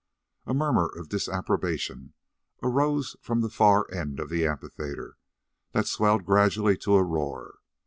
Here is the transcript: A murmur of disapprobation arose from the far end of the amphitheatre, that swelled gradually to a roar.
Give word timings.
A 0.47 0.53
murmur 0.55 0.87
of 0.87 1.09
disapprobation 1.09 2.13
arose 2.63 3.15
from 3.21 3.41
the 3.41 3.51
far 3.51 3.85
end 3.93 4.19
of 4.19 4.29
the 4.29 4.47
amphitheatre, 4.47 5.19
that 5.73 5.85
swelled 5.85 6.25
gradually 6.25 6.75
to 6.77 6.95
a 6.95 7.03
roar. 7.03 7.59